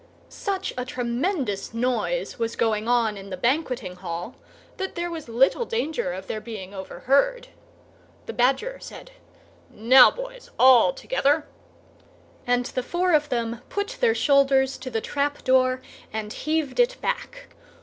[0.29, 4.35] Such a tremendous noise was going on in the banqueting hall
[4.77, 7.49] that there was little danger of their being overheard.
[8.25, 9.11] The Badger said,
[9.69, 11.45] "Now, boys, all together!"
[12.47, 16.99] and the four of them put their shoulders to the trap door and heaved it
[16.99, 17.49] back.